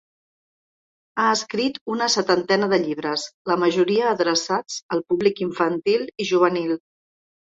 Ha 1.23 1.25
escrit 1.33 1.75
una 1.95 2.07
setantena 2.13 2.69
de 2.71 2.79
llibres, 2.85 3.25
la 3.51 3.57
majoria 3.65 4.07
adreçats 4.13 4.77
al 4.97 5.05
públic 5.13 5.43
infantil 5.47 6.09
i 6.25 6.27
juvenil. 6.31 6.75